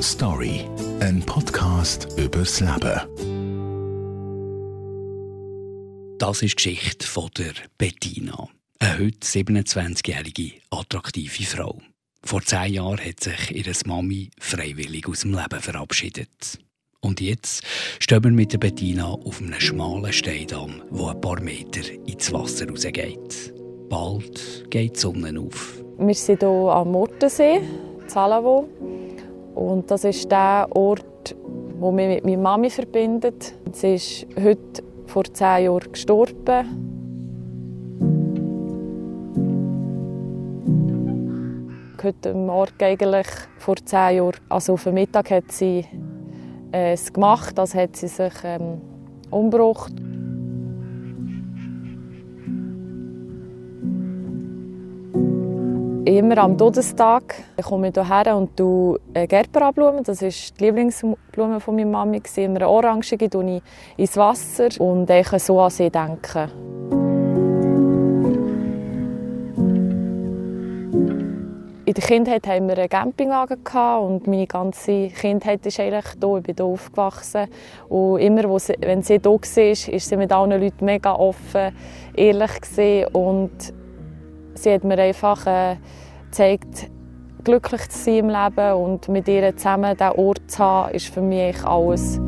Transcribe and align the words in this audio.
Story, 0.00 0.64
ein 1.00 1.20
Podcast 1.26 2.06
übers 2.16 2.60
Leben. 2.60 3.00
Das 6.18 6.42
ist 6.42 6.52
die 6.52 6.54
Geschichte 6.54 7.04
von 7.04 7.30
der 7.36 7.52
Bettina, 7.78 8.48
eine 8.78 8.98
heute 8.98 9.26
27-jährige 9.26 10.60
attraktive 10.70 11.44
Frau. 11.44 11.80
Vor 12.22 12.42
zehn 12.42 12.74
Jahren 12.74 13.04
hat 13.04 13.20
sich 13.20 13.50
ihre 13.50 13.72
Mami 13.86 14.30
freiwillig 14.38 15.08
aus 15.08 15.22
dem 15.22 15.34
Leben 15.34 15.60
verabschiedet. 15.60 16.60
Und 17.00 17.20
jetzt 17.20 17.64
stehen 17.98 18.22
wir 18.22 18.30
mit 18.30 18.52
der 18.52 18.58
Bettina 18.58 19.06
auf 19.06 19.40
einem 19.40 19.58
schmalen 19.58 20.12
Steindamm, 20.12 20.80
wo 20.90 21.08
ein 21.08 21.20
paar 21.20 21.40
Meter 21.40 21.90
ins 22.06 22.32
Wasser 22.32 22.68
rausgeht. 22.68 23.52
Bald 23.88 24.70
geht 24.70 24.96
die 24.96 25.00
Sonne 25.00 25.40
auf. 25.40 25.82
Wir 26.00 26.14
sind 26.14 26.38
hier 26.38 26.48
am 26.48 26.92
Murtensee, 26.92 27.60
Zalavo. 28.06 28.68
Und 29.56 29.90
das 29.90 30.04
ist 30.04 30.30
der 30.30 30.68
Ort, 30.70 31.34
der 31.34 31.90
mich 31.90 32.08
mit 32.08 32.24
meiner 32.24 32.40
Mami 32.40 32.70
verbindet. 32.70 33.52
Sie 33.72 33.94
ist 33.96 34.26
heute 34.40 34.84
vor 35.06 35.24
zehn 35.24 35.64
Jahren 35.64 35.90
gestorben. 35.90 36.86
Heute 42.00 42.32
Morgen 42.32 42.72
eigentlich 42.80 43.26
vor 43.58 43.74
zehn 43.84 44.18
Jahren, 44.18 44.36
also 44.48 44.74
auf 44.74 44.84
den 44.84 44.94
Mittag, 44.94 45.32
hat 45.32 45.50
sie 45.50 45.84
äh, 46.72 46.92
es 46.92 47.12
gemacht, 47.12 47.58
als 47.58 47.74
hat 47.74 47.96
sie 47.96 48.06
sich 48.06 48.34
ähm, 48.44 48.80
umgebracht. 49.30 49.94
Immer 56.08 56.38
am 56.38 56.56
Todestag 56.56 57.34
komme 57.62 57.88
ich 57.88 57.94
hierher 57.94 58.34
und 58.34 58.56
tue 58.56 58.98
Gerberblumen. 59.12 60.02
Das 60.04 60.22
ist 60.22 60.58
die 60.58 60.64
Lieblingsblume 60.64 61.60
von 61.60 61.76
meiner 61.76 61.90
Mami. 61.90 62.22
Immer 62.36 62.56
eine 62.56 62.68
orangige 62.70 63.28
tue 63.28 63.56
ich 63.56 63.62
ins 63.98 64.16
Wasser 64.16 64.68
und 64.78 65.10
ich 65.10 65.28
so 65.28 65.60
an 65.60 65.68
sie 65.68 65.90
denken. 65.90 66.50
In 71.84 71.94
der 71.94 72.04
Kindheit 72.04 72.46
hatten 72.46 72.68
wir 72.68 72.78
einen 72.78 72.88
Campingwagen 72.88 73.58
und 74.02 74.26
meine 74.26 74.46
ganze 74.46 75.08
Kindheit 75.08 75.66
ist 75.66 75.78
eigentlich 75.78 76.06
hier. 76.18 76.36
Ich 76.38 76.42
bin 76.42 76.54
hier 76.56 76.64
aufgewachsen. 76.64 77.48
Und 77.90 78.20
immer, 78.20 78.44
wenn 78.44 79.02
sie 79.02 79.18
hier 79.18 79.24
war, 79.26 79.34
ist 79.34 80.08
sie 80.08 80.16
mit 80.16 80.32
allen 80.32 80.58
Leuten 80.58 80.86
mega 80.86 81.14
offen, 81.14 81.76
ehrlich 82.14 83.06
und 83.12 83.74
sie 84.62 84.72
hat 84.72 84.84
mir 84.84 84.98
einfach 84.98 85.46
äh, 85.46 85.76
gezeigt, 86.26 86.90
glücklich 87.44 87.88
zu 87.88 87.98
sein 87.98 88.14
im 88.16 88.28
Leben 88.28 88.72
und 88.74 89.08
mit 89.08 89.28
ihr 89.28 89.56
zusammen 89.56 89.96
diesen 89.96 90.12
Ort 90.12 90.50
zu 90.50 90.58
haben, 90.58 90.94
ist 90.94 91.06
für 91.06 91.22
mich 91.22 91.64
alles. 91.64 92.20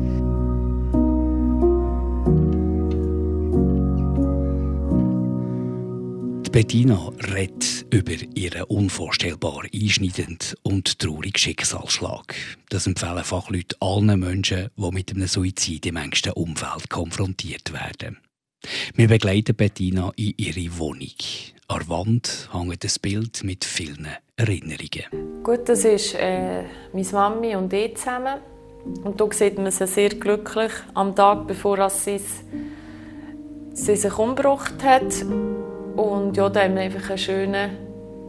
Bettina 6.51 7.09
redet 7.33 7.85
über 7.91 8.11
ihren 8.35 8.63
unvorstellbar 8.63 9.63
einschneidenden 9.73 10.37
und 10.63 10.99
traurigen 10.99 11.37
Schicksalsschlag. 11.37 12.35
Das 12.69 12.87
empfehlen 12.87 13.23
Fachleute 13.23 13.77
allen 13.79 14.19
Menschen, 14.19 14.69
die 14.75 14.91
mit 14.91 15.11
einem 15.11 15.27
Suizid 15.27 15.85
im 15.85 15.95
engsten 15.95 16.33
Umfeld 16.33 16.89
konfrontiert 16.89 17.71
werden. 17.71 18.17
Wir 18.95 19.07
begleiten 19.07 19.55
Bettina 19.55 20.11
in 20.17 20.33
ihre 20.37 20.77
Wohnung. 20.77 21.07
An 21.71 21.79
der 21.79 21.89
Wand 21.89 22.49
hängt 22.51 22.83
ein 22.83 22.91
Bild 23.01 23.43
mit 23.45 23.63
vielen 23.63 24.05
Erinnerungen. 24.35 25.41
Gut, 25.41 25.69
das 25.69 25.85
ist 25.85 26.15
äh, 26.15 26.63
meine 26.91 27.07
Mami 27.13 27.55
und 27.55 27.71
ich 27.71 27.95
zusammen. 27.95 28.41
Und 29.05 29.21
da 29.21 29.27
sieht 29.31 29.57
man 29.57 29.71
sie 29.71 29.87
sehr 29.87 30.09
glücklich 30.09 30.73
am 30.95 31.15
Tag, 31.15 31.47
bevor 31.47 31.89
sie, 31.89 32.19
sie 33.73 33.95
sich 33.95 34.17
umgebracht 34.17 34.83
hat. 34.83 35.23
Und 35.95 36.35
ja, 36.35 36.49
da 36.49 36.63
haben 36.63 36.75
wir 36.75 36.81
einfach 36.81 37.07
einen 37.07 37.17
schönen 37.17 37.77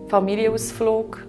Familienausflug 0.07 1.27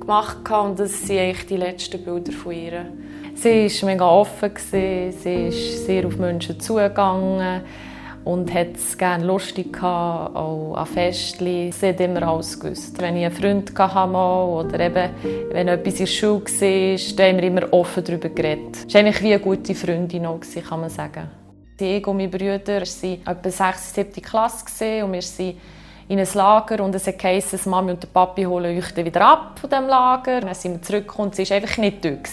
gemacht 0.00 0.50
und 0.50 0.78
das 0.78 1.02
sind 1.02 1.18
eigentlich 1.18 1.46
die 1.48 1.56
letzten 1.58 2.02
Bilder 2.02 2.32
von 2.32 2.52
ihr. 2.52 2.86
Sie 3.34 3.66
war 3.66 3.90
mega 3.90 4.08
offen, 4.08 4.52
sie 4.56 5.10
ist 5.48 5.84
sehr 5.84 6.06
auf 6.06 6.16
Menschen 6.16 6.58
zugegangen 6.58 7.62
und 8.24 8.52
hat 8.54 8.76
es 8.76 8.96
gerne 8.96 9.24
lustig 9.24 9.72
gehabt, 9.72 10.36
auch 10.36 10.74
an 10.74 10.86
Festchen. 10.86 11.72
Sie 11.72 11.88
hat 11.88 12.00
immer 12.00 12.22
alles 12.22 12.58
gewusst. 12.58 13.00
Wenn 13.00 13.16
ich 13.16 13.26
einen 13.26 13.34
Freund 13.34 13.78
hatte 13.78 14.12
oder 14.12 14.80
eben, 14.80 15.10
wenn 15.50 15.68
etwas 15.68 15.94
in 15.94 15.98
der 16.00 16.06
Schule 16.06 16.42
war, 16.44 17.16
dann 17.16 17.26
haben 17.26 17.36
wir 17.36 17.44
immer 17.44 17.72
offen 17.72 18.04
darüber 18.04 18.28
geredet. 18.28 18.86
Es 18.86 18.94
war 18.94 19.00
eigentlich 19.00 19.22
wie 19.22 19.34
eine 19.34 19.42
gute 19.42 19.74
Freundin, 19.74 20.26
auch, 20.26 20.40
kann 20.68 20.80
man 20.80 20.90
sagen. 20.90 21.28
Ich 21.80 22.06
und 22.06 22.16
meine 22.16 22.28
Brüder 22.28 22.80
waren 22.80 22.82
etwa 23.26 23.50
6. 23.50 23.94
7. 23.94 24.22
Klasse 24.22 25.04
und 25.04 25.12
wir 25.12 25.22
sind 25.22 25.56
in 26.08 26.18
ein 26.18 26.28
Lager 26.34 26.84
und 26.84 26.94
es 26.94 27.06
heisst, 27.06 27.66
Mami 27.66 27.92
und 27.92 28.02
der 28.02 28.08
Papi 28.08 28.44
holen 28.44 28.78
euch 28.78 28.96
wieder 29.04 29.22
ab 29.22 29.58
von 29.58 29.68
diesem 29.68 29.88
Lager. 29.88 30.40
Dann 30.42 30.54
sind 30.54 30.74
wir 30.74 30.82
zurück 30.82 31.18
und 31.18 31.34
sie 31.34 31.48
war 31.48 31.56
einfach 31.56 31.78
nicht 31.78 32.04
dort. 32.04 32.28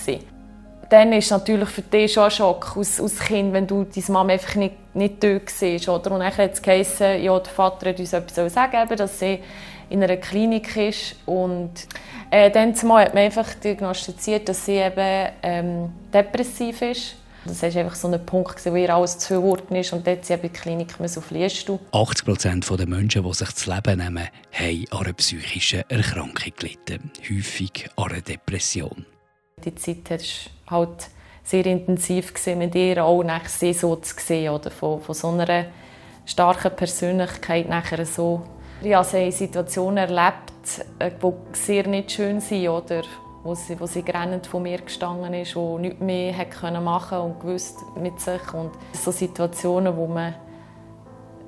Dann 0.89 1.13
ist 1.13 1.29
natürlich 1.29 1.69
für 1.69 1.83
dich 1.83 2.13
schon 2.13 2.23
ein 2.23 2.31
Schock 2.31 2.75
als, 2.75 2.99
als 2.99 3.19
Kind, 3.19 3.53
wenn 3.53 3.67
du 3.67 3.83
deine 3.83 4.05
Mama 4.07 4.33
einfach 4.33 4.55
nicht, 4.55 4.95
nicht 4.95 5.23
dort 5.23 5.49
siehst. 5.49 5.87
Oder? 5.87 6.11
Und 6.11 6.19
dann 6.21 6.35
hat 6.35 6.53
es 6.53 6.61
geheißen, 6.61 7.21
ja, 7.21 7.39
der 7.39 7.53
Vater 7.53 7.89
hat 7.89 7.99
uns 7.99 8.11
etwas 8.11 8.53
sagen, 8.53 8.95
dass 8.97 9.19
sie 9.19 9.39
in 9.89 10.03
einer 10.03 10.17
Klinik 10.17 10.75
ist. 10.75 11.15
Und 11.27 11.71
äh, 12.31 12.49
dann 12.49 12.73
zumal 12.75 13.05
hat 13.05 13.13
man 13.13 13.23
einfach 13.23 13.53
diagnostiziert, 13.55 14.49
dass 14.49 14.65
sie 14.65 14.77
eben 14.77 15.29
ähm, 15.43 15.93
depressiv 16.11 16.81
ist. 16.81 17.15
Das 17.45 17.63
war 17.63 17.81
einfach 17.81 17.95
so 17.95 18.07
ein 18.07 18.25
Punkt, 18.25 18.63
wo 18.65 18.75
ihr 18.75 18.93
alles 18.93 19.17
zu 19.17 19.41
viel 19.41 19.77
ist 19.77 19.93
und 19.93 20.05
dort 20.05 20.25
sind 20.25 20.43
in 20.43 20.51
der 20.51 20.61
Klinik 20.61 20.95
auf 20.99 21.31
Liestu. 21.31 21.79
80 21.91 22.25
Prozent 22.25 22.69
der 22.69 22.87
Menschen, 22.87 23.23
die 23.23 23.33
sich 23.33 23.49
das 23.49 23.65
Leben 23.65 23.99
nehmen, 23.99 24.27
haben 24.51 24.85
an 24.91 24.99
einer 24.99 25.13
psychischen 25.13 25.83
Erkrankung 25.89 26.53
gelitten. 26.57 27.11
Häufig 27.29 27.89
an 27.95 28.11
einer 28.11 28.21
Depression. 28.21 29.05
Die 29.63 29.75
Zeit 29.75 30.09
war 30.09 30.17
halt 30.69 31.09
sehr 31.43 31.65
intensiv 31.65 32.33
mit 32.55 32.75
ihr, 32.75 33.03
auch 33.03 33.23
nach 33.23 33.45
sie 33.45 33.73
so 33.73 33.95
zu 33.95 34.15
sehen, 34.19 34.53
oder 34.53 34.69
von, 34.69 35.01
von 35.01 35.15
so 35.15 35.29
einer 35.29 35.65
starken 36.25 36.75
Persönlichkeit 36.75 37.67
nachher 37.67 38.05
so. 38.05 38.41
Ich 38.81 38.93
habe 38.93 39.31
Situationen 39.31 39.97
erlebt, 39.97 40.53
äh, 40.99 41.11
die 41.11 41.57
sehr 41.57 41.87
nicht 41.87 42.11
schön 42.11 42.39
sind, 42.39 42.69
oder 42.69 43.01
wo 43.43 43.55
sie, 43.55 43.79
wo 43.79 43.85
sie 43.85 44.03
grennend 44.03 44.47
von 44.47 44.63
mir 44.63 44.79
gestanden 44.79 45.33
ist, 45.33 45.55
wo 45.55 45.77
nichts 45.77 46.01
mehr 46.01 46.37
hat 46.37 46.83
machen 46.83 47.17
und 47.19 47.39
gewusst 47.39 47.77
mit 47.95 48.19
sich 48.19 48.53
und 48.53 48.71
so 48.93 49.11
Situationen, 49.11 49.95
wo 49.95 50.07
man 50.07 50.35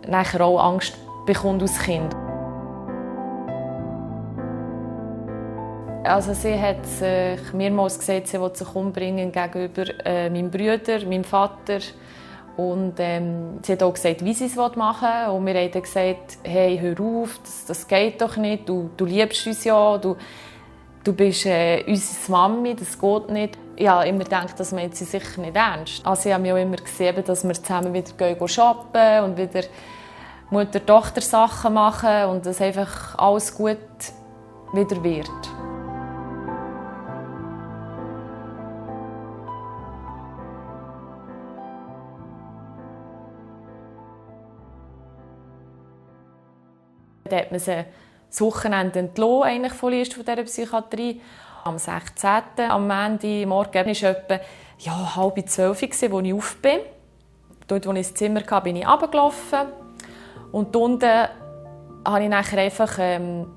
nachher 0.07 0.41
auch 0.41 0.59
Angst 0.59 0.97
bekommt 1.25 1.61
als 1.61 1.77
Kind. 1.79 2.15
Also 6.03 6.33
sie 6.33 6.59
hat 6.59 6.85
sich 6.85 7.53
mehrmals 7.53 7.99
gesagt, 7.99 8.27
sie 8.27 8.41
will 8.41 8.55
sich 8.55 8.73
umbringen 8.73 9.31
gegenüber 9.31 9.83
äh, 10.03 10.29
meinem 10.29 10.49
Bruder, 10.49 11.05
meinem 11.05 11.23
Vater. 11.23 11.79
Und 12.57 12.95
ähm, 12.97 13.59
sie 13.61 13.73
hat 13.73 13.83
auch 13.83 13.93
gesagt, 13.93 14.25
wie 14.25 14.33
sie 14.33 14.45
es 14.45 14.55
machen 14.55 15.07
will. 15.07 15.33
Und 15.35 15.45
wir 15.45 15.53
haben 15.53 15.71
dann 15.71 15.81
gesagt, 15.81 16.39
hey, 16.43 16.77
hör 16.79 16.99
auf, 16.99 17.39
das, 17.43 17.65
das 17.65 17.87
geht 17.87 18.19
doch 18.21 18.35
nicht, 18.37 18.67
du, 18.67 18.89
du 18.97 19.05
liebst 19.05 19.45
uns 19.45 19.63
ja, 19.63 19.97
du, 19.99 20.15
du 21.03 21.13
bist 21.13 21.45
äh, 21.45 21.83
unsere 21.87 22.31
Mami, 22.31 22.75
das 22.75 22.99
geht 22.99 23.29
nicht. 23.29 23.57
Ich 23.75 23.87
habe 23.87 24.07
immer 24.07 24.23
gedacht, 24.23 24.59
das 24.59 24.71
meint 24.71 24.95
sie 24.95 25.05
sicher 25.05 25.39
nicht 25.39 25.55
ernst. 25.55 26.05
Also 26.05 26.29
ich 26.29 26.33
habe 26.33 26.41
mich 26.41 26.51
auch 26.51 26.57
immer 26.57 26.77
gesehen, 26.77 27.23
dass 27.23 27.43
wir 27.47 27.53
zusammen 27.53 27.93
wieder 27.93 28.11
gehen 28.17 28.47
shoppen 28.47 29.23
und 29.23 29.37
wieder 29.37 29.67
Mutter-Tochter-Sachen 30.49 31.73
machen 31.73 32.25
und 32.25 32.45
dass 32.45 32.59
einfach 32.59 33.17
alles 33.17 33.55
gut 33.55 33.77
wieder 34.73 35.03
wird. 35.03 35.50
Da 47.31 47.37
hat 47.37 47.51
man 47.51 47.61
sie 47.61 47.85
das 48.29 48.41
Wochenende 48.41 48.99
entlassen, 48.99 49.69
von 49.69 49.91
dieser 49.91 50.43
Psychiatrie. 50.43 51.21
Am 51.63 51.77
16. 51.77 52.29
am 52.69 52.89
Ende 52.89 53.45
Morgen 53.45 53.73
war 53.73 53.87
etwa 53.87 54.39
ja, 54.79 55.15
halb 55.15 55.47
zwölf, 55.47 55.81
als 55.81 56.01
ich 56.01 56.33
auf 56.33 56.57
bin. 56.61 56.79
Dort, 57.67 57.85
wo 57.85 57.91
ich 57.91 57.97
ins 57.99 58.13
Zimmer 58.15 58.41
hatte, 58.41 58.63
bin 58.63 58.75
ich 58.75 58.87
runtergelaufen. 58.87 59.59
Und 60.51 60.75
unten 60.75 61.27
habe 62.05 62.23
ich 62.23 62.29
nachher 62.29 62.59
einfach 62.59 62.97
ähm, 62.99 63.47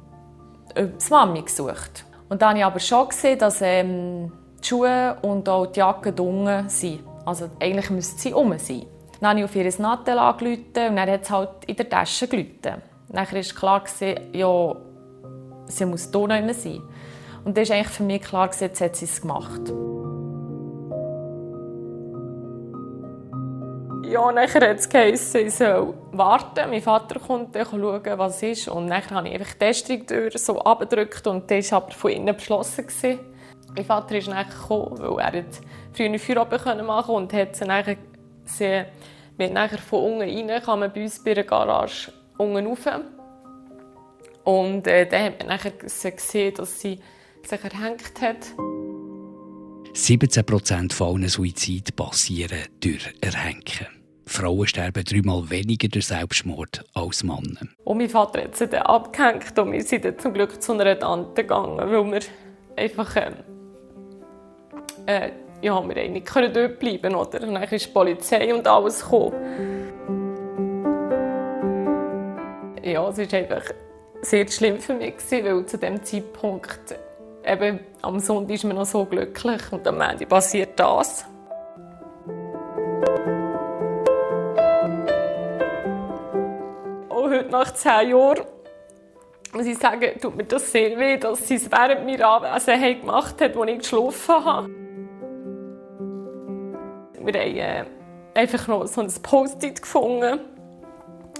die 0.76 1.10
Mami 1.10 1.42
gesucht. 1.42 2.04
Und 2.28 2.42
dann 2.42 2.50
habe 2.50 2.58
ich 2.58 2.64
aber 2.64 2.80
schon 2.80 3.08
gesehen, 3.08 3.38
dass 3.38 3.60
ähm, 3.60 4.30
die 4.62 4.68
Schuhe 4.68 5.16
und 5.22 5.48
auch 5.48 5.66
die 5.66 5.80
Jacke 5.80 6.10
unten 6.10 6.68
sind. 6.68 7.00
Also 7.24 7.50
eigentlich 7.58 7.90
müssten 7.90 8.18
sie 8.18 8.34
um 8.34 8.56
sein. 8.58 8.86
Dann 9.20 9.30
habe 9.30 9.40
ich 9.40 9.44
auf 9.46 9.56
ihr 9.56 9.80
Nattel 9.80 10.18
angerufen 10.18 10.90
und 10.90 10.96
dann 10.96 11.10
hat 11.10 11.22
es 11.22 11.30
halt 11.30 11.64
in 11.66 11.74
der 11.74 11.88
Tasche 11.88 12.28
gerufen. 12.28 12.93
Nachher 13.14 13.36
war 13.36 13.42
klar, 13.54 13.84
ja, 14.32 14.76
sie 15.66 15.86
muss 15.86 16.10
hier 16.10 16.40
nicht 16.40 16.60
sein. 16.60 16.82
Und 17.44 17.56
das 17.56 17.68
ist 17.68 17.70
eigentlich 17.70 17.88
für 17.88 18.02
mich 18.02 18.22
klar, 18.22 18.50
jetzt 18.58 18.80
hat 18.80 18.96
sie 18.96 19.04
es 19.04 19.20
gemacht. 19.20 19.60
Ja, 24.10 24.32
nachher 24.32 24.68
hat 24.68 24.78
es 24.78 24.88
geheißen, 24.88 25.46
ich 25.46 25.54
soll 25.54 25.94
warten. 26.10 26.68
Mein 26.68 26.82
Vater 26.82 27.20
kommt, 27.20 27.54
dann 27.54 27.64
schauen, 27.64 28.02
was 28.18 28.42
ist. 28.42 28.66
Und 28.66 28.88
dann 28.88 29.08
habe 29.10 29.28
ich 29.28 29.34
einfach 29.34 29.52
die 29.52 29.58
Testung 29.58 30.30
so 30.34 30.58
abgedrückt 30.58 31.24
und 31.28 31.48
das 31.48 31.70
war 31.70 31.82
aber 31.82 31.92
von 31.92 32.10
innen 32.10 32.34
beschlossen. 32.34 32.86
Mein 33.76 33.84
Vater 33.84 34.16
ist 34.16 34.26
dann 34.26 34.44
gekommen, 34.48 34.98
weil 34.98 35.36
er 35.36 35.44
früher 35.92 36.06
eine 36.06 36.18
Feierabend 36.18 36.84
machen 36.84 37.14
konnte 37.14 37.36
und 37.36 37.40
hat 37.40 37.54
sie 37.54 37.64
dann 37.64 37.96
sie, 38.44 38.84
nachher 39.38 39.78
von 39.78 40.18
unten 40.18 40.22
rein, 40.22 40.62
man 40.66 40.92
bei 40.92 41.02
uns 41.04 41.22
bei 41.22 41.34
der 41.34 41.44
Garage 41.44 42.12
unten 42.36 42.66
rauf. 42.66 42.88
Und 44.44 44.86
äh, 44.86 45.06
dann 45.06 45.24
hat 45.24 45.38
man 45.38 45.48
nachher 45.48 45.72
gesehen, 45.72 46.54
dass 46.54 46.80
sie 46.80 46.98
sich 47.42 47.64
erhängt 47.64 48.20
hat. 48.20 48.46
17 49.94 50.44
Prozent 50.44 50.92
von 50.92 51.14
allen 51.14 51.28
Suiziden 51.28 51.94
passieren 51.94 52.58
durch 52.80 53.14
Erhängen. 53.20 53.86
Frauen 54.26 54.66
sterben 54.66 55.04
dreimal 55.04 55.48
weniger 55.50 55.88
durch 55.88 56.06
Selbstmord 56.06 56.84
als 56.94 57.22
Männer. 57.22 57.68
Und 57.84 57.98
mein 57.98 58.08
Vater 58.08 58.42
hat 58.42 58.56
sie 58.56 58.66
dann 58.66 58.82
abgehängt 58.82 59.56
und 59.58 59.72
wir 59.72 59.82
sind 59.82 60.04
dann 60.04 60.18
zum 60.18 60.32
Glück 60.32 60.60
zu 60.60 60.72
einer 60.72 60.98
Tante 60.98 61.42
gegangen, 61.42 61.78
weil 61.78 62.12
wir 62.12 62.20
einfach 62.76 63.16
ähm, 63.16 63.34
äh, 65.06 65.30
ja, 65.62 65.88
wir 65.88 66.08
nicht 66.08 66.26
können 66.26 66.52
dort 66.52 66.78
bleiben 66.78 67.14
oder? 67.14 67.42
Und 67.42 67.54
dann 67.54 67.62
ist 67.62 67.86
die 67.86 67.90
Polizei 67.90 68.54
und 68.54 68.66
alles 68.66 69.02
gekommen. 69.02 69.34
Ja, 72.84 73.08
es 73.08 73.16
war 73.16 73.38
einfach 73.38 73.62
sehr 74.20 74.46
schlimm 74.46 74.78
für 74.78 74.92
mich, 74.92 75.14
weil 75.30 75.64
zu 75.64 75.78
dem 75.78 76.04
Zeitpunkt 76.04 76.94
eben, 77.42 77.80
am 78.02 78.20
Sonntag 78.20 78.56
ist 78.56 78.64
man 78.64 78.76
noch 78.76 78.84
so 78.84 79.06
glücklich 79.06 79.62
und 79.72 79.88
am 79.88 80.02
Ende 80.02 80.26
passiert 80.26 80.78
das. 80.78 81.24
Auch 87.08 87.30
heute 87.30 87.48
nach 87.50 87.72
zehn 87.72 88.10
Jahren 88.10 88.44
muss 89.54 89.64
ich 89.64 89.78
sagen, 89.78 90.20
tut 90.20 90.36
mir 90.36 90.44
das 90.44 90.70
sehr 90.70 90.98
weh, 90.98 91.16
dass 91.16 91.48
sie 91.48 91.54
es 91.54 91.72
während 91.72 92.04
meiner 92.04 92.28
Anwesenheit 92.28 93.00
gemacht 93.00 93.40
hat, 93.40 93.56
als 93.56 93.70
ich 93.70 93.78
geschlafen 93.78 94.44
habe. 94.44 94.68
Wir 97.18 97.40
haben 97.40 97.56
äh, 97.56 97.84
einfach 98.34 98.68
noch 98.68 98.86
so 98.86 99.00
ein 99.00 99.10
Post-it 99.22 99.80
gefunden 99.80 100.53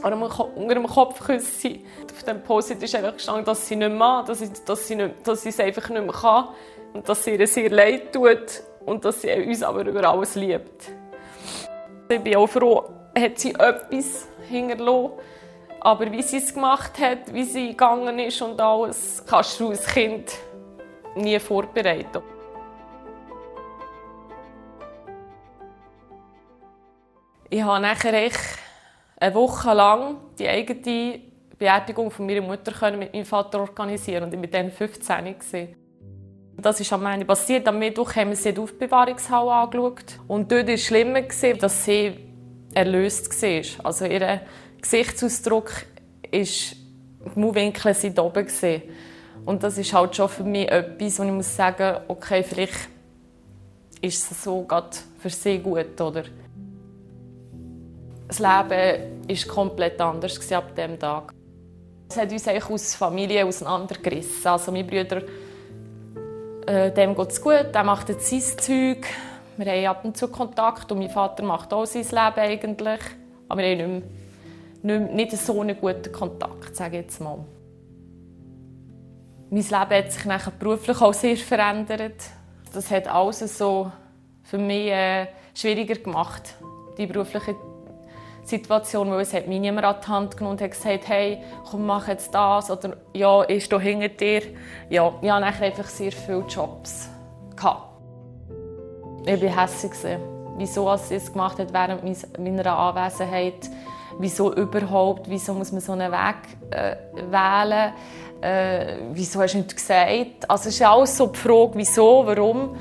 unter 0.05 0.75
dem 0.75 0.87
Kopfkissen. 0.87 1.85
Auf 2.13 2.23
dem 2.25 2.43
Post-it 2.43 2.83
ist 2.83 2.95
einfach 2.95 3.15
gestanden, 3.15 3.45
dass 3.45 3.67
sie 3.67 3.77
nicht 3.77 3.93
mehr 3.93 4.25
dass 4.27 4.39
sie, 4.39 4.51
dass 4.65 4.87
sie, 4.87 4.97
nicht, 4.97 5.15
dass 5.27 5.43
sie 5.43 5.49
es 5.49 5.61
einfach 5.61 5.89
nicht 5.89 6.05
mehr 6.05 6.15
kann 6.15 6.49
und 6.93 7.09
dass 7.09 7.25
sie 7.25 7.35
ihr 7.35 7.47
sehr 7.47 7.71
leid 7.71 8.13
tut 8.13 8.63
und 8.85 9.05
dass 9.05 9.23
sie 9.23 9.33
uns 9.33 9.63
aber 9.63 9.85
über 9.87 10.09
alles 10.09 10.35
liebt. 10.35 10.93
Ich 12.09 12.21
bin 12.21 12.37
auch 12.37 12.47
froh, 12.47 12.85
hat 13.19 13.39
sie 13.39 13.53
etwas 13.55 14.29
hinterlassen. 14.49 15.13
Aber 15.81 16.11
wie 16.11 16.23
sie 16.23 16.39
es 16.39 16.55
gemacht 16.55 16.99
hat, 16.99 17.33
wie 17.33 17.45
sie 17.45 17.69
gegangen 17.69 18.19
ist 18.19 18.41
und 18.41 18.61
alles, 18.61 19.23
kannst 19.27 19.61
du 19.61 19.71
als 19.71 19.87
Kind 19.87 20.33
nie 21.15 21.39
vorbereiten. 21.39 22.23
Ich 27.51 27.63
habe 27.63 27.81
nachher 27.81 28.15
echt 28.15 28.64
eine 29.17 29.35
Woche 29.35 29.73
lang 29.73 30.17
die 30.39 30.49
eigene 30.49 31.21
Beerdigung 31.59 32.11
von 32.11 32.27
meiner 32.27 32.43
Mutter 32.43 32.97
mit 32.97 33.13
meinem 33.13 33.25
Vater 33.25 33.61
organisieren 33.61 34.25
und 34.25 34.35
ich 34.35 34.41
war 34.41 34.47
dann 34.49 34.71
15 34.71 35.25
gewesen. 35.25 35.77
Das 36.57 36.81
ist 36.81 36.93
am 36.93 37.05
Ende 37.07 37.27
passiert. 37.27 37.67
Am 37.67 37.79
Mittwoch 37.79 38.15
haben 38.15 38.31
wir 38.31 38.37
sie 38.37 38.51
in 38.51 38.55
die 38.55 38.61
Aufbewahrungshalle 38.61 39.51
angeschaut. 39.51 40.21
Und 40.29 40.51
dort 40.51 40.69
war 40.69 40.75
es 40.75 40.85
schlimmer, 40.85 41.23
dass 41.23 41.85
sie 41.85 42.15
erlöst 42.73 43.43
war. 43.43 43.87
Also 43.87 44.05
ihr 44.05 44.41
Gesichtsausdruck 44.81 45.71
ist, 46.31 46.73
die 46.75 47.39
Mundwinkel 47.39 47.95
sind 47.95 48.19
oben. 48.19 48.47
Und 49.45 49.63
das 49.63 49.79
ist 49.79 49.93
halt 49.93 50.15
schon 50.15 50.29
für 50.29 50.45
mich 50.45 50.71
etwas, 50.71 51.19
wo 51.19 51.25
ich 51.25 51.33
muss 51.33 51.57
sagen, 51.57 52.05
okay, 52.09 52.43
vielleicht 52.43 52.89
ist 54.01 54.31
es 54.31 54.45
so 54.45 54.63
gerade 54.63 54.97
für 55.19 55.31
sie 55.31 55.59
gut, 55.59 56.01
oder? 56.01 56.25
Das 58.29 58.39
Leben 58.39 59.29
war 59.29 59.55
komplett 59.55 60.01
anders 60.01 60.53
ab 60.53 60.75
diesem 60.75 60.99
Tag. 60.99 61.33
Es 62.09 62.17
hat 62.17 62.33
uns 62.33 62.49
aus 62.49 62.95
Familie 62.95 63.45
auseinandergerissen. 63.45 64.47
Also 64.47 64.73
meine 64.73 64.85
Brüder, 64.85 65.23
äh, 66.67 66.93
dem 66.93 67.15
geht 67.15 67.31
es 67.31 67.41
gut, 67.41 67.67
er 67.73 67.85
macht 67.85 68.09
jetzt 68.09 68.29
sein 68.29 68.41
Zeug. 68.41 69.07
Wir 69.57 69.67
haben 69.67 69.87
ab 69.87 70.05
und 70.05 70.17
zu 70.17 70.29
Kontakt 70.29 70.91
und 70.91 70.99
mein 70.99 71.11
Vater 71.11 71.43
macht 71.43 71.73
auch 71.73 71.87
sein 71.87 72.03
Leben 72.03 72.51
eigentlich. 72.51 73.01
Aber 73.49 73.63
wir 73.63 73.71
haben 73.71 73.95
nicht, 73.95 74.03
mehr, 74.83 75.01
nicht, 75.01 75.15
nicht 75.15 75.37
so 75.37 75.61
einen 75.61 75.79
guten 75.79 76.13
Kontakt, 76.13 76.75
sage 76.75 76.99
ich 76.99 77.05
jetzt 77.05 77.21
mal. 77.21 77.45
Mein 79.51 79.63
Leben 79.63 79.73
hat 79.73 80.13
sich 80.13 80.25
nachher 80.25 80.53
beruflich 80.53 81.01
auch 81.01 81.15
sehr 81.15 81.37
verändert. 81.37 82.21
Das 82.73 82.91
hat 82.91 83.07
alles 83.07 83.59
so 83.59 83.93
für 84.43 84.59
mich 84.59 84.91
äh, 84.91 85.27
schwieriger 85.55 85.95
gemacht, 85.97 86.55
die 86.99 87.07
berufliche 87.07 87.55
Situation, 88.45 89.11
weil 89.11 89.21
es 89.21 89.33
hat 89.33 89.47
mich 89.47 89.61
niemand 89.61 89.87
an 89.87 89.97
die 90.03 90.09
Hand 90.09 90.37
genommen 90.37 90.59
und 90.61 90.71
gesagt, 90.71 91.09
hey, 91.09 91.39
komm, 91.71 91.87
mach 91.87 92.09
jetzt 92.09 92.35
das 92.35 92.71
oder 92.71 92.97
ja, 93.13 93.43
ist 93.43 93.73
da 93.73 93.81
hinter 93.81 94.09
dir. 94.09 94.43
Ja, 94.91 95.13
ich 95.21 95.31
hatte 95.31 95.47
einfach 95.47 95.87
sehr 95.87 96.13
viele 96.13 96.45
Jobs. 96.49 97.09
Ich 99.27 99.43
war 99.43 99.63
hässlich. 99.63 100.19
Wieso 100.57 100.95
sie 100.97 101.17
es 101.17 101.33
gemacht 101.33 101.59
hat 101.59 101.73
während 101.73 102.05
meiner 102.39 102.79
Anwesenheit. 102.79 103.71
Wieso 104.19 104.55
überhaupt? 104.55 105.29
Wieso 105.29 105.55
muss 105.55 105.73
man 105.73 105.81
so 105.81 105.93
einen 105.93 106.13
Weg 106.13 106.37
äh, 106.71 106.97
wählen? 107.31 107.93
Äh, 108.41 108.99
wieso 109.13 109.41
hast 109.41 109.55
du 109.55 109.59
nicht 109.59 109.75
gesagt? 109.75 110.49
Also 110.49 110.69
es 110.69 110.77
ist 110.77 110.83
alles 110.83 111.17
so 111.17 111.27
die 111.27 111.39
Frage, 111.39 111.73
wieso, 111.75 112.27
warum. 112.27 112.77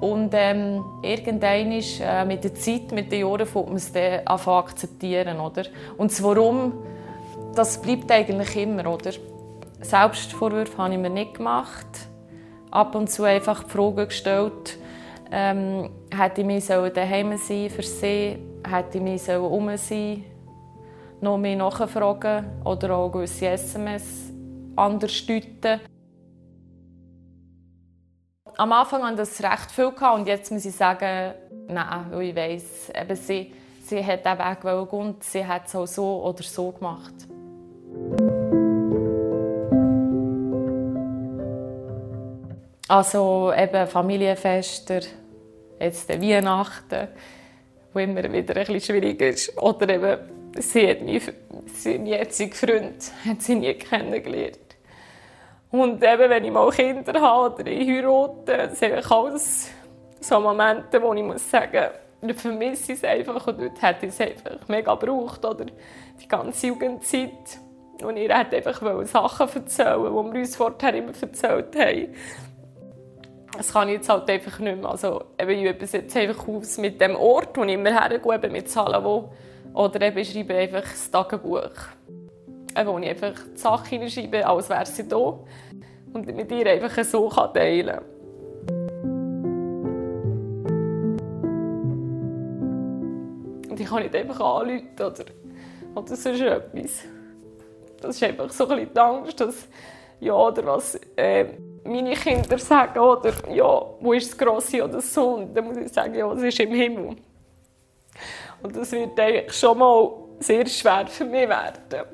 Und 0.00 0.30
ähm, 0.32 0.84
irgendwann 1.02 1.72
ist, 1.72 2.00
äh, 2.00 2.24
mit 2.24 2.44
der 2.44 2.54
Zeit, 2.54 2.92
mit 2.92 3.10
den 3.10 3.20
Jahren, 3.20 3.46
fängt 3.46 3.68
man 3.68 3.76
es 3.76 3.92
dann 3.92 4.26
an 4.26 4.40
akzeptieren. 4.40 5.40
Oder? 5.40 5.64
Und 5.96 6.10
das 6.10 6.22
Warum, 6.22 6.72
das 7.54 7.80
bleibt 7.80 8.10
eigentlich 8.10 8.56
immer. 8.56 8.86
Oder? 8.92 9.12
Selbstvorwürfe 9.80 10.76
habe 10.78 10.94
ich 10.94 11.00
mir 11.00 11.10
nicht 11.10 11.34
gemacht. 11.34 11.86
Ab 12.70 12.94
und 12.94 13.08
zu 13.08 13.24
einfach 13.24 13.64
die 13.64 13.70
Frage 13.70 14.06
gestellt, 14.06 14.78
ähm, 15.30 15.90
hätte 16.14 16.42
ich 16.42 16.46
mich 16.46 16.66
daheim 16.66 17.36
sein 17.36 17.70
für 17.70 17.82
sie, 17.82 18.38
hätte 18.68 18.98
ich 18.98 19.02
mich 19.02 19.28
um 19.28 19.76
sein 19.76 20.24
noch 21.20 21.38
mehr 21.38 21.56
nachfragen 21.56 22.44
oder 22.64 22.96
auch 22.96 23.10
gewisse 23.10 23.48
SMS 23.48 24.32
anders 24.76 25.26
deuten 25.26 25.80
am 28.56 28.72
Anfang 28.72 29.02
hatte 29.02 29.16
das 29.16 29.42
recht 29.42 29.70
viel 29.70 29.92
und 30.14 30.26
jetzt 30.26 30.50
muss 30.50 30.64
ich 30.64 30.74
sagen, 30.74 31.34
nein, 31.68 32.06
weil 32.10 32.22
ich 32.22 32.36
weiss, 32.36 32.90
eben 32.94 33.16
sie, 33.16 33.52
sie 33.84 34.04
hat 34.04 34.24
diesen 34.24 34.38
Weg 34.38 34.60
gehen 34.62 34.98
und 34.98 35.24
sie 35.24 35.46
hat 35.46 35.66
es 35.66 35.74
auch 35.74 35.86
so 35.86 36.22
oder 36.24 36.42
so 36.42 36.72
gemacht. 36.72 37.14
Also 42.88 43.52
eben 43.54 43.86
Familienfester, 43.86 45.00
jetzt 45.78 46.08
Weihnachten, 46.08 47.08
wo 47.92 47.98
immer 47.98 48.32
wieder 48.32 48.56
ein 48.56 48.80
schwierig 48.80 49.20
ist. 49.20 49.60
Oder 49.60 49.88
eben, 49.88 50.18
sie 50.60 50.88
hat 50.88 51.02
meinen, 51.02 51.20
meinen 51.84 52.06
jetzigen 52.06 52.52
Freund 52.52 53.12
hat 53.26 53.42
sie 53.42 53.56
nie 53.56 53.74
kennengelernt. 53.74 54.65
Und 55.76 56.02
eben, 56.02 56.30
wenn 56.30 56.44
ich 56.44 56.50
mal 56.50 56.70
Kinder 56.70 57.20
habe 57.20 57.54
oder 57.54 57.66
ich 57.70 57.86
heirate, 57.86 58.74
sind 58.74 59.12
alles 59.12 59.70
so 60.20 60.40
Momente, 60.40 61.02
wo 61.02 61.12
ich 61.12 61.22
muss 61.22 61.50
sagen, 61.50 61.90
ich 62.22 62.36
vermisse 62.36 62.94
es 62.94 63.04
einfach 63.04 63.46
und 63.46 63.60
dort 63.60 63.82
hätte 63.82 64.06
ich 64.06 64.12
es 64.12 64.20
einfach 64.20 64.66
mega 64.68 64.94
gebraucht. 64.94 65.44
Oder 65.44 65.66
die 65.66 66.28
ganze 66.28 66.68
Jugendzeit. 66.68 67.60
Und 68.02 68.16
ihr 68.16 68.34
hat 68.34 68.54
einfach 68.54 68.80
Sachen 69.04 69.48
erzählen, 69.48 69.98
die 69.98 70.10
wir 70.10 70.40
uns 70.40 70.56
vorher 70.56 70.94
immer 70.94 71.12
erzählt 71.20 71.76
haben. 71.76 72.14
Das 73.54 73.72
kann 73.72 73.88
ich 73.88 73.96
jetzt 73.96 74.08
halt 74.08 74.30
einfach 74.30 74.58
nicht 74.58 74.78
mehr. 74.78 74.90
Also, 74.90 75.24
eben, 75.38 75.50
ich 75.50 75.62
übe 75.62 75.84
es 75.84 75.92
jetzt 75.92 76.16
einfach 76.16 76.48
aus 76.48 76.78
mit 76.78 77.00
dem 77.00 77.16
Ort, 77.16 77.56
wo 77.56 77.64
ich 77.64 77.74
immer 77.74 78.00
hergehe, 78.00 78.50
mit 78.50 78.70
Zahlen, 78.70 79.04
wo, 79.04 79.30
oder 79.74 80.00
eben 80.00 80.24
schreibe 80.24 80.54
einfach 80.54 80.82
das 80.82 81.10
Tagebuch 81.10 81.70
wo 82.84 82.98
ich 82.98 83.08
einfach 83.08 83.32
die 83.54 83.58
Sachen 83.58 83.88
hineinschreibe, 83.88 84.46
als 84.46 84.68
wäre 84.68 84.84
sie 84.84 85.08
da. 85.08 85.38
Und 86.12 86.34
mit 86.34 86.50
ihr 86.50 86.66
einfach 86.66 87.04
so 87.04 87.28
teilen 87.30 87.86
kann. 87.86 88.04
Und 93.68 93.80
ich 93.80 93.86
kann 93.86 94.02
nicht 94.02 94.16
einfach 94.16 94.40
anrufen 94.40 94.88
oder, 94.96 95.24
oder 95.94 96.16
sonst 96.16 96.40
etwas. 96.40 97.02
Das 98.00 98.16
ist 98.16 98.22
einfach 98.22 98.50
so 98.50 98.66
ein 98.68 98.76
bisschen 98.76 98.94
die 98.94 99.00
Angst, 99.00 99.40
dass 99.40 99.68
ja, 100.20 100.34
oder 100.34 100.64
was 100.64 100.98
äh, 101.16 101.44
meine 101.84 102.14
Kinder 102.14 102.58
sagen, 102.58 102.98
oder 102.98 103.32
ja, 103.50 103.82
wo 104.00 104.12
ist 104.12 104.30
das 104.30 104.38
Grosse 104.38 104.82
oder 104.82 104.94
das 104.94 105.12
Sohn? 105.12 105.52
Dann 105.52 105.66
muss 105.66 105.76
ich 105.76 105.92
sagen, 105.92 106.14
ja, 106.14 106.30
es 106.32 106.42
ist 106.42 106.60
im 106.60 106.72
Himmel. 106.72 107.16
Und 108.62 108.76
das 108.76 108.92
wird 108.92 109.18
eigentlich 109.20 109.52
schon 109.52 109.78
mal 109.78 110.10
sehr 110.38 110.66
schwer 110.66 111.06
für 111.06 111.24
mich 111.24 111.48
werden. 111.48 112.08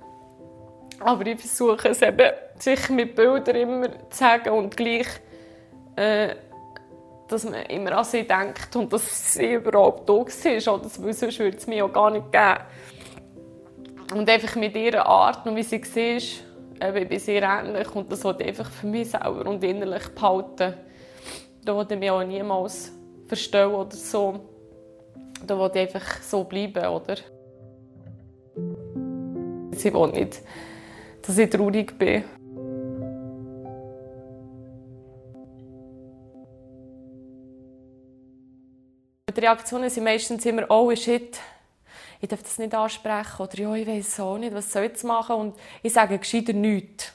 Aber 1.01 1.27
ich 1.27 1.39
versuche 1.39 1.89
es 1.89 2.03
eben, 2.03 2.31
sich 2.63 2.89
mit 2.91 3.15
Bildern 3.17 3.57
immer 3.57 3.89
zu 4.11 4.19
sagen 4.19 4.51
und 4.51 4.77
gleich, 4.77 5.09
äh, 5.97 6.35
dass 7.29 7.45
man 7.45 7.55
immer 7.55 7.93
an 7.93 8.05
sie 8.05 8.27
denkt 8.27 8.77
und 8.77 8.93
dass 8.93 9.35
sie 9.35 9.55
überhaupt 9.55 10.09
da 10.09 10.13
war. 10.13 10.21
Oder 10.23 10.61
sonst 10.61 11.03
würde 11.03 11.57
es 11.57 11.67
mich 11.67 11.83
auch 11.83 11.93
gar 11.93 12.11
nicht 12.11 12.31
geben. 12.31 12.59
Und 14.15 14.29
einfach 14.29 14.57
mit 14.57 14.77
ihrer 14.77 15.07
Art 15.07 15.47
und 15.47 15.57
wie 15.57 15.63
sie 15.63 15.83
war, 15.83 16.89
eben, 16.89 16.97
ich 17.03 17.09
bin 17.09 17.19
sehr 17.19 17.43
ähnlich 17.43 17.95
und 17.95 18.13
das 18.13 18.23
wollte 18.25 18.43
ich 18.43 18.51
einfach 18.51 18.71
für 18.71 18.87
mich 18.87 19.11
selber 19.11 19.47
und 19.49 19.65
innerlich 19.65 20.09
behalten. 20.09 20.75
Da 21.65 21.75
wollte 21.75 21.95
ich 21.95 22.01
mich 22.01 22.11
auch 22.11 22.23
niemals 22.23 22.93
verstehen 23.27 23.71
oder 23.71 23.97
so. 23.97 24.41
Da 25.47 25.57
wollte 25.57 25.79
ich 25.79 25.95
einfach 25.95 26.21
so 26.23 26.45
bleiben, 26.45 26.85
oder? 26.87 27.17
Sie 29.73 29.95
will 29.95 30.09
nicht, 30.09 30.43
dass 31.23 31.39
ich 31.39 31.49
traurig 31.49 31.99
bin. 31.99 32.25
Die 39.43 39.47
Reaktionen 39.47 39.91
sind 39.91 40.05
meistens 40.05 40.47
immer, 40.47 40.71
oh 40.71 40.95
shit, 40.95 41.37
ich 42.21 42.29
darf 42.29 42.45
das 42.45 42.59
nicht 42.59 42.73
ansprechen 42.73 43.43
oder 43.43 43.59
ja, 43.59 43.75
ich 43.75 43.89
weiß 43.89 44.21
auch 44.21 44.39
nicht, 44.39 44.55
was 44.55 44.71
soll 44.71 44.85
ich 44.85 44.91
jetzt 44.91 45.03
machen 45.03 45.35
und 45.35 45.59
ich 45.83 45.93
sage 45.93 46.17
gescheiter 46.17 46.53
nichts. 46.53 47.13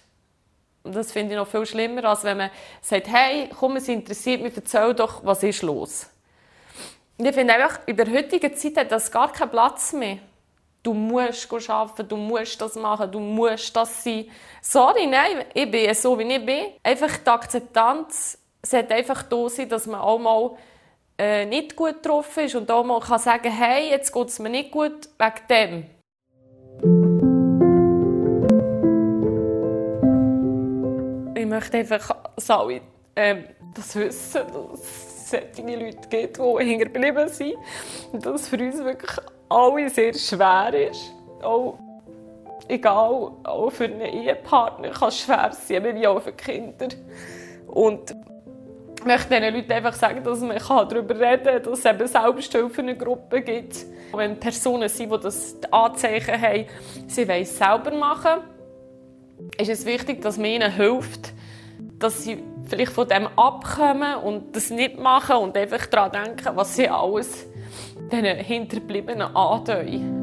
Und 0.84 0.94
das 0.94 1.14
finde 1.14 1.32
ich 1.32 1.38
noch 1.38 1.48
viel 1.48 1.66
schlimmer, 1.66 2.04
als 2.04 2.26
wenn 2.26 2.36
man 2.36 2.50
sagt, 2.82 3.08
hey, 3.08 3.50
komm, 3.58 3.78
es 3.78 3.88
interessiert 3.88 4.42
mich, 4.42 4.54
erzähl 4.58 4.94
doch, 4.94 5.24
was 5.24 5.42
ist 5.42 5.62
los. 5.62 6.08
Und 7.18 7.26
ich 7.28 7.34
finde 7.34 7.54
einfach, 7.54 7.80
in 7.86 7.96
der 7.96 8.12
heutigen 8.12 8.54
Zeit 8.54 8.76
hat 8.76 8.92
das 8.92 9.10
gar 9.10 9.32
keinen 9.32 9.52
Platz 9.52 9.94
mehr. 9.94 10.18
Du 10.84 10.94
musst 10.94 11.70
arbeiten, 11.70 12.10
du 12.10 12.18
musst 12.18 12.60
das 12.60 12.76
machen, 12.76 13.10
du 13.10 13.22
musst 13.22 13.74
das 13.74 14.04
sein. 14.04 14.30
Sorry, 14.62 15.08
nein, 15.08 15.46
ich 15.54 15.72
bin 15.72 15.94
so, 15.94 16.20
wie 16.20 16.24
ich 16.24 16.46
bin. 16.46 16.74
Einfach 16.84 17.20
die 17.20 17.30
Akzeptanz 17.30 18.38
sollte 18.62 18.96
einfach 18.96 19.24
da 19.24 19.48
sein, 19.48 19.70
dass 19.70 19.88
man 19.88 20.02
auch 20.02 20.20
mal 20.20 20.58
äh, 21.18 21.46
nicht 21.46 21.76
gut 21.76 22.06
drauf 22.06 22.38
ist 22.38 22.56
und 22.56 22.70
auch 22.70 22.84
mal 22.84 23.00
kann 23.00 23.20
sagen 23.20 23.52
hey, 23.52 23.90
jetzt 23.90 24.12
geht 24.12 24.28
es 24.28 24.40
mir 24.40 24.50
nicht 24.50 24.72
gut 24.72 25.10
wegen 25.18 25.48
dem. 25.50 25.86
Ich 31.36 31.46
möchte 31.46 31.78
einfach, 31.78 32.16
dass 32.36 32.50
alle 32.50 32.82
äh, 33.16 33.36
das 33.74 33.96
wissen, 33.96 34.42
dass 34.54 34.80
es 34.80 35.30
solche 35.30 35.76
Leute 35.76 36.08
gibt, 36.10 36.38
die 36.38 36.66
hinterblieben 36.66 37.28
sind. 37.30 37.56
Und 38.12 38.26
dass 38.26 38.42
es 38.42 38.50
für 38.50 38.58
uns 38.58 38.78
wirklich 38.78 39.12
alle 39.50 39.90
sehr 39.90 40.14
schwer 40.14 40.90
ist. 40.90 41.14
Auch, 41.42 41.78
egal, 42.68 43.32
auch 43.44 43.70
für 43.72 43.86
einen 43.86 44.02
Ehepartner 44.02 44.90
kann 44.92 45.10
es 45.10 45.20
schwer 45.20 45.52
sein, 45.52 45.96
wie 45.96 46.08
auch 46.08 46.22
für 46.22 46.34
Kinder. 46.34 46.88
Und 47.68 48.16
möchte 49.08 49.30
diesen 49.30 49.56
Leuten 49.56 49.72
einfach 49.72 49.94
sagen, 49.94 50.24
dass 50.24 50.42
man 50.42 50.58
darüber 50.58 51.20
reden 51.20 51.46
kann, 51.46 51.64
dass 51.64 51.80
es 51.80 51.86
eben 51.86 52.08
Selbsthilfe 52.08 52.82
eine 52.82 52.96
Gruppe 52.96 53.42
gibt. 53.42 53.86
Wenn 54.14 54.40
Personen 54.40 54.90
sind, 54.90 55.12
die 55.12 55.20
das 55.20 55.58
Anzeichen 55.72 56.40
haben, 56.40 56.66
sie 57.08 57.28
wollen 57.28 57.42
es 57.42 57.58
selber 57.58 57.92
machen, 57.92 58.42
ist 59.58 59.70
es 59.70 59.86
wichtig, 59.86 60.22
dass 60.22 60.38
man 60.38 60.48
ihnen 60.48 60.72
hilft, 60.72 61.34
dass 62.00 62.24
sie 62.24 62.44
vielleicht 62.68 62.92
von 62.92 63.08
dem 63.08 63.28
abkommen 63.36 64.16
und 64.16 64.56
das 64.56 64.70
nicht 64.70 65.00
machen 65.00 65.38
und 65.38 65.58
einfach 65.58 65.86
daran 65.88 66.12
denken, 66.12 66.56
was 66.56 66.76
sie 66.76 66.90
alles 66.90 67.48
den 68.12 68.26
Hinterbliebenen 68.26 69.36
antun. 69.36 70.17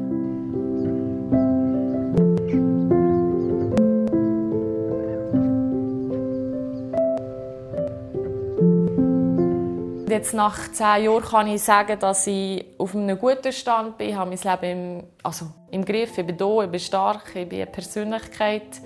Jetzt 10.25 10.33
nach 10.33 10.71
zehn 10.71 11.03
Jahren 11.03 11.21
kann 11.21 11.47
ich 11.47 11.61
sagen, 11.61 11.99
dass 11.99 12.25
ich 12.25 12.65
auf 12.79 12.95
einem 12.95 13.15
guten 13.15 13.53
Stand 13.53 13.95
bin. 13.99 14.09
Ich 14.09 14.15
habe 14.15 14.31
mein 14.31 14.39
Leben 14.39 14.97
im, 14.97 15.03
also 15.21 15.45
im 15.69 15.85
Griff. 15.85 16.17
Ich 16.17 16.25
bin 16.25 16.35
da, 16.35 16.63
ich 16.63 16.69
bin 16.71 16.79
stark, 16.79 17.35
ich 17.35 17.47
bin 17.47 17.61
eine 17.61 17.69
Persönlichkeit. 17.69 18.81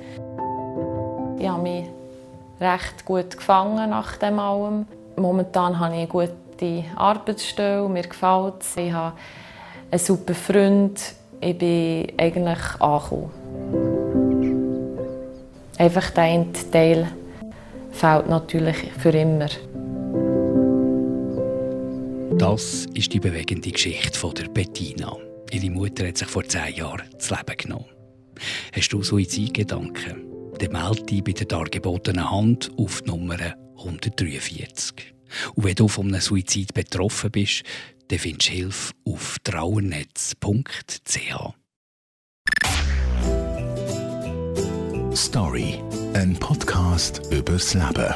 Ich 1.40 1.48
habe 1.48 1.62
mich 1.62 1.86
recht 2.60 3.06
gut 3.06 3.38
gefangen 3.38 3.90
nach 3.90 4.18
dem 4.18 4.38
allem. 4.38 4.86
Momentan 5.16 5.80
habe 5.80 5.94
ich 5.94 6.00
eine 6.00 6.08
gute 6.08 6.84
Arbeitsstelle, 6.98 7.88
mir 7.88 8.04
gefällt 8.04 8.56
es. 8.60 8.76
Ich 8.76 8.92
habe 8.92 9.16
einen 9.92 10.00
super 10.00 10.34
Freund. 10.34 11.00
Ich 11.40 11.58
bin 11.58 12.12
eigentlich 12.18 12.82
angekommen. 12.82 13.32
Einfach 15.78 16.10
der 16.10 16.46
Teil 16.70 17.08
fehlt 17.92 18.28
natürlich 18.28 18.92
für 19.00 19.12
immer. 19.12 19.48
Das 22.40 22.86
ist 22.94 23.12
die 23.12 23.20
bewegende 23.20 23.70
Geschichte 23.70 24.18
von 24.18 24.34
der 24.34 24.48
Bettina. 24.48 25.14
Ihre 25.52 25.70
Mutter 25.72 26.08
hat 26.08 26.18
sich 26.18 26.30
vor 26.30 26.46
zehn 26.46 26.74
Jahren 26.74 27.10
das 27.12 27.30
Leben 27.32 27.58
genommen. 27.58 27.90
Hast 28.74 28.94
du 28.94 29.04
Suizidgedanken? 29.04 30.24
Dann 30.58 30.72
melde 30.72 31.04
dich 31.04 31.22
bei 31.22 31.34
der 31.34 31.48
dargebotenen 31.48 32.32
Hand 32.32 32.72
auf 32.78 33.02
die 33.02 33.10
Nummer 33.10 33.36
143. 33.78 35.14
Und 35.54 35.66
wenn 35.66 35.76
du 35.76 35.90
von 35.90 36.08
einem 36.08 36.22
Suizid 36.22 36.74
betroffen 36.74 37.30
bist, 37.30 37.64
dann 38.08 38.20
findest 38.20 38.48
du 38.48 38.54
Hilfe 38.54 38.94
auf 39.04 39.36
trauernetz.ch. 39.44 40.40
Story, 45.14 45.84
ein 46.14 46.38
Podcast 46.40 47.22
übers 47.32 47.74
Leben. 47.74 48.16